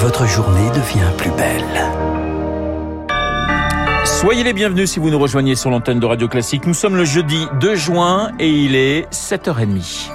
[0.00, 1.64] votre journée devient plus belle.
[4.04, 6.66] Soyez les bienvenus si vous nous rejoignez sur l'antenne de Radio Classique.
[6.66, 10.10] Nous sommes le jeudi 2 juin et il est 7h30.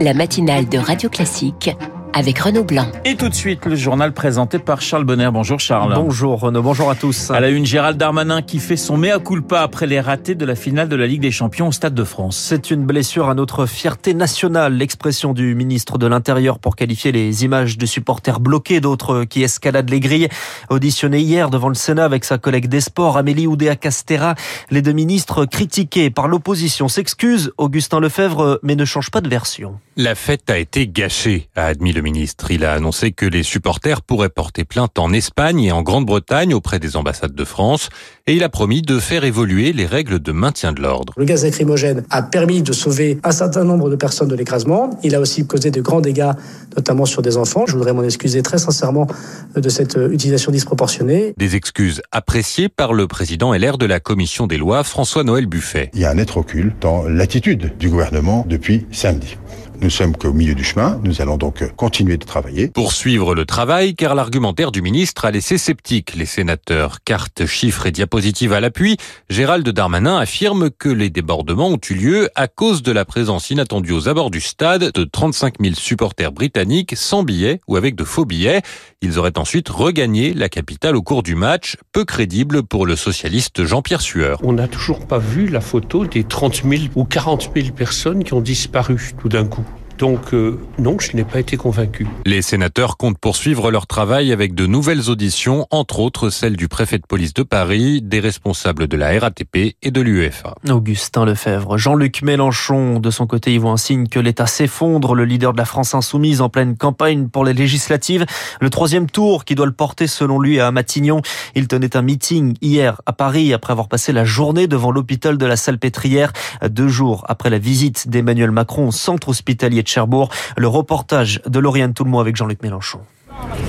[0.00, 1.70] La matinale de Radio Classique
[2.12, 2.86] avec Renaud Blanc.
[3.04, 5.30] Et tout de suite, le journal présenté par Charles Bonner.
[5.32, 5.94] Bonjour Charles.
[5.94, 7.30] Bonjour Renaud, bonjour à tous.
[7.30, 10.54] À la une, Gérald Darmanin qui fait son mea culpa après les ratés de la
[10.54, 12.36] finale de la Ligue des Champions au Stade de France.
[12.36, 17.44] C'est une blessure à notre fierté nationale, l'expression du ministre de l'Intérieur pour qualifier les
[17.44, 20.28] images de supporters bloqués, d'autres qui escaladent les grilles.
[20.70, 24.34] Auditionné hier devant le Sénat avec sa collègue des Sports, Amélie Oudéa-Castera,
[24.70, 29.78] les deux ministres critiqués par l'opposition s'excusent, Augustin Lefebvre, mais ne change pas de version.
[29.98, 32.50] La fête a été gâchée, a admis le ministre.
[32.50, 36.78] Il a annoncé que les supporters pourraient porter plainte en Espagne et en Grande-Bretagne auprès
[36.78, 37.90] des ambassades de France
[38.26, 41.12] et il a promis de faire évoluer les règles de maintien de l'ordre.
[41.18, 44.98] Le gaz lacrymogène a permis de sauver un certain nombre de personnes de l'écrasement.
[45.02, 46.32] Il a aussi causé de grands dégâts,
[46.74, 47.66] notamment sur des enfants.
[47.66, 49.06] Je voudrais m'en excuser très sincèrement
[49.54, 51.34] de cette utilisation disproportionnée.
[51.36, 55.90] Des excuses appréciées par le président LR de la commission des lois, François-Noël Buffet.
[55.92, 59.36] Il y a un net recul dans l'attitude du gouvernement depuis samedi.
[59.82, 61.00] Nous sommes qu'au milieu du chemin.
[61.02, 62.68] Nous allons donc continuer de travailler.
[62.68, 66.98] Poursuivre le travail, car l'argumentaire du ministre a laissé sceptique les sénateurs.
[67.04, 68.96] Cartes, chiffres et diapositives à l'appui,
[69.28, 73.90] Gérald Darmanin affirme que les débordements ont eu lieu à cause de la présence inattendue
[73.90, 78.24] aux abords du stade de 35 000 supporters britanniques sans billets ou avec de faux
[78.24, 78.62] billets.
[79.04, 83.64] Ils auraient ensuite regagné la capitale au cours du match, peu crédible pour le socialiste
[83.64, 84.38] Jean-Pierre Sueur.
[84.44, 88.32] On n'a toujours pas vu la photo des 30 000 ou 40 000 personnes qui
[88.32, 89.64] ont disparu tout d'un coup.
[90.02, 92.08] Donc euh, non, je n'ai pas été convaincu.
[92.26, 96.98] Les sénateurs comptent poursuivre leur travail avec de nouvelles auditions, entre autres celle du préfet
[96.98, 100.56] de police de Paris, des responsables de la RATP et de l'UEFA.
[100.68, 101.78] Augustin Lefebvre.
[101.78, 105.14] Jean-Luc Mélenchon, de son côté, y voit un signe que l'État s'effondre.
[105.14, 108.26] Le leader de la France insoumise en pleine campagne pour les législatives.
[108.60, 111.22] Le troisième tour qui doit le porter selon lui à Matignon.
[111.54, 115.46] Il tenait un meeting hier à Paris après avoir passé la journée devant l'hôpital de
[115.46, 116.32] la Salpêtrière.
[116.68, 120.30] Deux jours après la visite d'Emmanuel Macron au centre hospitalier de Cherbourg.
[120.56, 123.00] Le reportage de Lauriane Toulmont avec Jean-Luc Mélenchon.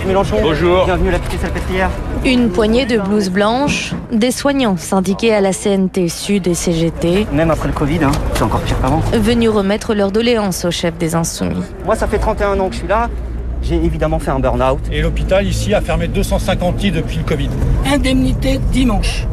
[0.07, 0.85] Mélenchon, Bonjour.
[0.85, 1.89] Bienvenue à la petite salpêtrière.
[2.25, 7.27] Une poignée de blouses blanches, des soignants syndiqués à la CNT Sud et CGT.
[7.31, 9.01] Même après le Covid, hein, c'est encore pire qu'avant.
[9.13, 11.63] Venus remettre leur doléance au chef des Insoumis.
[11.85, 13.09] Moi, ça fait 31 ans que je suis là.
[13.61, 14.79] J'ai évidemment fait un burn-out.
[14.91, 17.49] Et l'hôpital ici a fermé 250 lits depuis le Covid.
[17.85, 19.25] Indemnité dimanche.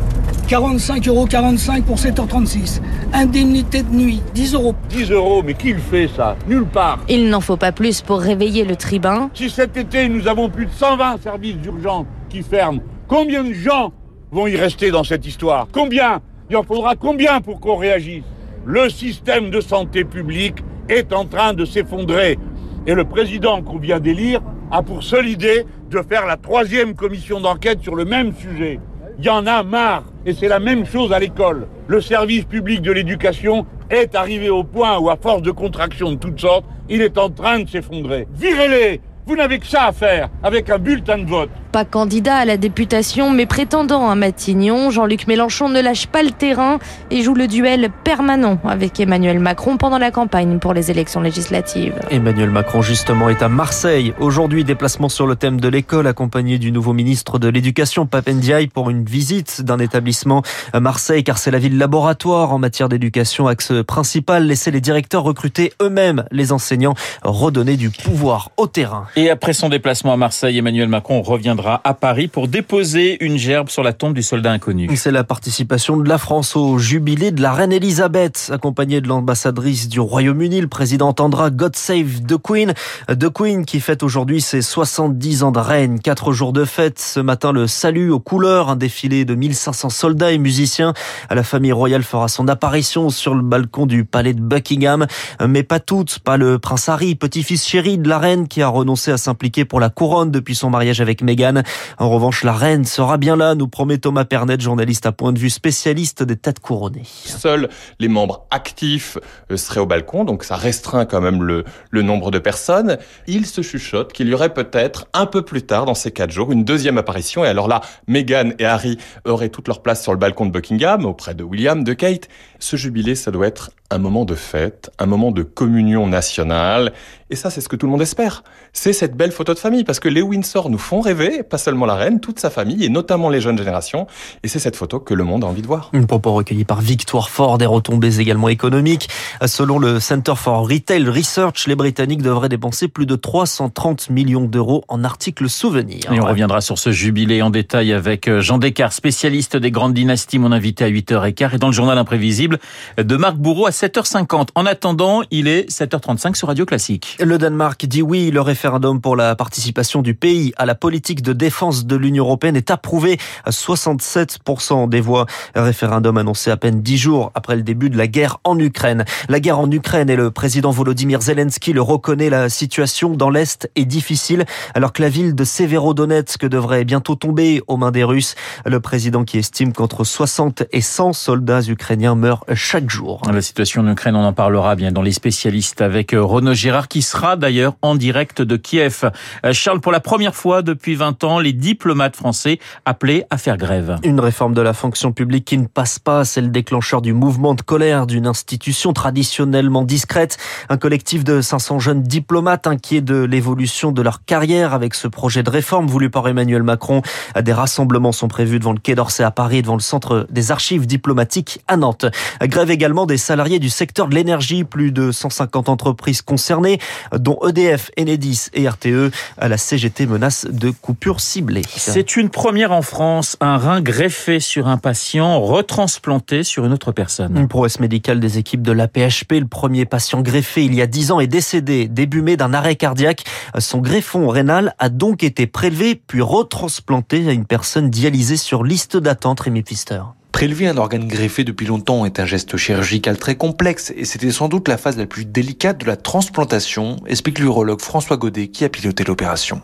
[0.49, 2.81] 45 euros 45 pour 7h36.
[3.13, 4.75] Indemnité de nuit, 10 euros.
[4.89, 6.37] 10 euros, mais qui le fait ça?
[6.49, 6.99] Nulle part.
[7.09, 9.31] Il n'en faut pas plus pour réveiller le tribun.
[9.35, 13.93] Si cet été nous avons plus de 120 services d'urgence qui ferment, combien de gens
[14.33, 15.69] vont y rester dans cette histoire?
[15.73, 16.21] Combien?
[16.51, 18.25] Il en faudra combien pour qu'on réagisse?
[18.65, 20.57] Le système de santé publique
[20.89, 22.39] est en train de s'effondrer.
[22.87, 24.41] Et le président qu'on vient d'élire
[24.71, 28.81] a pour seule idée de faire la troisième commission d'enquête sur le même sujet.
[29.23, 30.05] Il y en a marre.
[30.25, 31.67] Et c'est la même chose à l'école.
[31.89, 36.17] Le service public de l'éducation est arrivé au point où, à force de contractions de
[36.17, 38.27] toutes sortes, il est en train de s'effondrer.
[38.33, 41.51] Virez-les Vous n'avez que ça à faire avec un bulletin de vote.
[41.73, 46.33] Pas candidat à la députation, mais prétendant à Matignon, Jean-Luc Mélenchon ne lâche pas le
[46.33, 46.81] terrain
[47.13, 51.95] et joue le duel permanent avec Emmanuel Macron pendant la campagne pour les élections législatives.
[52.11, 54.13] Emmanuel Macron, justement, est à Marseille.
[54.19, 58.91] Aujourd'hui, déplacement sur le thème de l'école, accompagné du nouveau ministre de l'Éducation, Papendiaï, pour
[58.91, 60.43] une visite d'un établissement
[60.73, 64.45] à Marseille, car c'est la ville laboratoire en matière d'éducation, axe principal.
[64.45, 69.07] Laisser les directeurs recruter eux-mêmes les enseignants, redonner du pouvoir au terrain.
[69.15, 73.69] Et après son déplacement à Marseille, Emmanuel Macron reviendra à Paris pour déposer une gerbe
[73.69, 74.89] sur la tombe du soldat inconnu.
[74.97, 79.89] C'est la participation de la France au jubilé de la reine Elisabeth, accompagnée de l'ambassadrice
[79.89, 80.61] du Royaume-Uni.
[80.61, 82.75] Le président entendra God Save the Queen.
[83.09, 86.01] The Queen qui fête aujourd'hui ses 70 ans de reine.
[86.01, 86.99] Quatre jours de fête.
[86.99, 90.95] Ce matin, le salut aux couleurs, un défilé de 1500 soldats et musiciens.
[91.31, 95.07] La famille royale fera son apparition sur le balcon du palais de Buckingham.
[95.47, 96.19] Mais pas toutes.
[96.21, 99.81] Pas le prince Harry, petit-fils chéri de la reine qui a renoncé à s'impliquer pour
[99.81, 101.50] la couronne depuis son mariage avec Meghan.
[101.99, 105.39] En revanche, la reine sera bien là, nous promet Thomas Pernet, journaliste à point de
[105.39, 107.05] vue spécialiste des têtes couronnées.
[107.05, 107.69] Seuls
[107.99, 109.19] les membres actifs
[109.55, 112.99] seraient au balcon, donc ça restreint quand même le, le nombre de personnes.
[113.27, 116.53] Il se chuchote qu'il y aurait peut-être un peu plus tard dans ces quatre jours
[116.53, 117.45] une deuxième apparition.
[117.45, 121.05] Et alors là, Meghan et Harry auraient toute leur place sur le balcon de Buckingham,
[121.05, 122.29] auprès de William, de Kate.
[122.59, 126.93] Ce jubilé, ça doit être un moment de fête, un moment de communion nationale.
[127.29, 128.45] Et ça, c'est ce que tout le monde espère.
[128.73, 131.87] C'est cette belle photo de famille, parce que les Windsor nous font rêver, pas seulement
[131.87, 134.07] la reine, toute sa famille, et notamment les jeunes générations.
[134.43, 135.91] Et c'est cette photo que le monde a envie de voir.
[135.93, 139.09] Une propos recueilli par Victoire Ford, des retombées également économiques.
[139.45, 144.85] Selon le Center for Retail Research, les Britanniques devraient dépenser plus de 330 millions d'euros
[144.89, 146.13] en articles souvenirs.
[146.13, 149.95] Et on reviendra sur ce jubilé en détail avec euh, Jean Descartes, spécialiste des grandes
[149.95, 152.59] dynasties, mon invité à 8h15, et dans le journal imprévisible
[152.97, 154.49] de Marc Bourreau à 7h50.
[154.57, 157.17] En attendant, il est 7h35 sur Radio Classique.
[157.19, 161.33] Le Danemark dit oui, le référendum pour la participation du pays à la politique de
[161.33, 163.17] défense de l'Union européenne est approuvé
[163.47, 165.25] à 67% des voix.
[165.55, 169.07] Référendum annoncé à peine dix jours après le début de la guerre en Ukraine.
[169.31, 173.71] La guerre en Ukraine et le président Volodymyr Zelensky le reconnaît, la situation dans l'Est
[173.77, 174.45] est difficile
[174.75, 178.35] alors que la ville de Severodonetsk devrait bientôt tomber aux mains des Russes.
[178.67, 183.23] Le président qui estime qu'entre 60 et 100 soldats ukrainiens meurent chaque jour.
[183.33, 187.03] La situation en Ukraine, on en parlera bien dans les spécialistes avec Renaud Girard qui
[187.03, 189.11] sera d'ailleurs en direct de Kiev.
[189.45, 193.57] Euh, Charles, pour la première fois depuis 20 ans, les diplomates français appelés à faire
[193.57, 193.99] grève.
[194.03, 197.55] Une réforme de la fonction publique qui ne passe pas, c'est le déclencheur du mouvement
[197.55, 200.39] de colère d'une institution traditionnellement discrète.
[200.69, 205.43] Un collectif de 500 jeunes diplomates inquiets de l'évolution de leur carrière avec ce projet
[205.43, 207.03] de réforme voulu par Emmanuel Macron.
[207.41, 210.87] Des rassemblements sont prévus devant le Quai d'Orsay à Paris, devant le centre des archives
[210.87, 212.07] diplomatiques à Nantes.
[212.43, 216.79] Grève également des salariés du secteur de l'énergie, plus de 150 entreprises concernées,
[217.17, 219.13] dont EDF, Enedis et RTE.
[219.41, 221.63] La CGT menace de coupures ciblées.
[221.77, 226.93] C'est une première en France, un rein greffé sur un patient, retransplanté sur une autre
[226.93, 227.37] personne.
[227.37, 229.33] Une prouesse médicale des équipes de l'APHP.
[229.33, 232.77] Le premier patient greffé il y a 10 ans est décédé, début mai d'un arrêt
[232.77, 233.25] cardiaque.
[233.59, 238.97] Son greffon rénal a donc été prélevé puis retransplanté à une personne dialysée sur liste
[238.97, 240.03] d'attente, Rémi Pfister.
[240.41, 244.49] Prélever un organe greffé depuis longtemps est un geste chirurgical très complexe et c'était sans
[244.49, 248.71] doute la phase la plus délicate de la transplantation, explique l'urologue François Godet qui a
[248.71, 249.61] piloté l'opération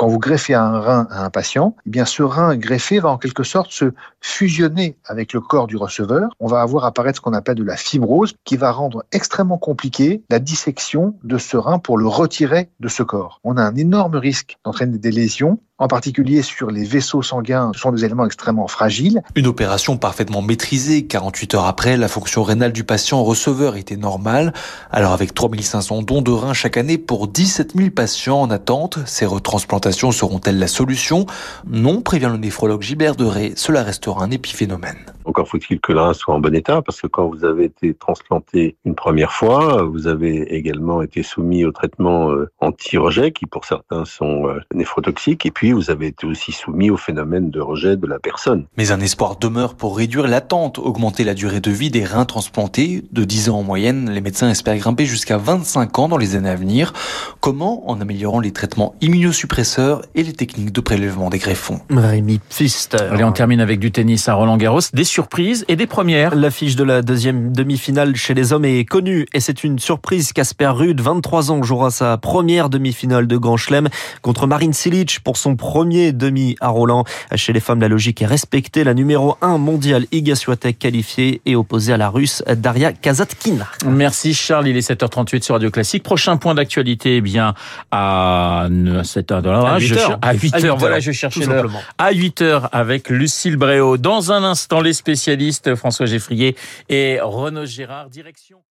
[0.00, 3.18] quand vous greffez un rein à un patient, eh bien ce rein greffé va en
[3.18, 3.92] quelque sorte se
[4.22, 6.30] fusionner avec le corps du receveur.
[6.40, 10.22] On va avoir apparaître ce qu'on appelle de la fibrose qui va rendre extrêmement compliqué
[10.30, 13.40] la dissection de ce rein pour le retirer de ce corps.
[13.44, 17.90] On a un énorme risque d'entraîner des lésions en particulier sur les vaisseaux sanguins, sont
[17.90, 19.22] des éléments extrêmement fragiles.
[19.34, 21.06] Une opération parfaitement maîtrisée.
[21.06, 24.52] 48 heures après, la fonction rénale du patient receveur était normale.
[24.90, 29.24] Alors avec 3500 dons de reins chaque année pour 17 000 patients en attente, ces
[29.24, 31.26] retransplantations seront-elles la solution?
[31.66, 34.98] Non, prévient le néphrologue Gilbert Deray, cela restera un épiphénomène.
[35.24, 37.94] Encore faut-il que le rein soit en bon état, parce que quand vous avez été
[37.94, 43.64] transplanté une première fois, vous avez également été soumis au traitement euh, anti-rejet, qui pour
[43.64, 47.96] certains sont euh, néphrotoxiques, et puis vous avez été aussi soumis au phénomène de rejet
[47.96, 48.66] de la personne.
[48.76, 53.04] Mais un espoir demeure pour réduire l'attente, augmenter la durée de vie des reins transplantés.
[53.12, 56.50] De 10 ans en moyenne, les médecins espèrent grimper jusqu'à 25 ans dans les années
[56.50, 56.92] à venir.
[57.40, 59.79] Comment En améliorant les traitements immunosuppresseurs
[60.14, 61.80] et les techniques de prélèvement des greffons.
[61.90, 63.08] Rémi Pfister.
[63.10, 64.80] Allez, on termine avec du tennis à Roland Garros.
[64.92, 66.34] Des surprises et des premières.
[66.34, 70.32] L'affiche de la deuxième demi-finale chez les hommes est connue et c'est une surprise.
[70.32, 73.88] Casper Ruud, 23 ans, jouera sa première demi-finale de Grand Chelem
[74.22, 77.04] contre Marine Silic pour son premier demi à Roland.
[77.34, 78.84] Chez les femmes, la logique est respectée.
[78.84, 83.66] La numéro 1 mondiale Iga Swiatek qualifiée et opposée à la russe Daria Kazatkina.
[83.86, 86.02] Merci Charles, il est 7h38 sur Radio Classique.
[86.02, 87.54] Prochain point d'actualité, eh bien
[87.90, 90.18] à 7h à 8h.
[90.22, 91.70] À 8h, voilà, je cherchais l'heure.
[91.98, 93.96] À 8h avec Lucille Bréau.
[93.96, 96.56] Dans un instant, les spécialistes François Geffrier
[96.88, 98.60] et Renaud Gérard, direction